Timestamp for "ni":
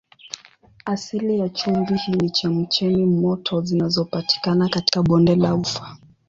2.11-2.29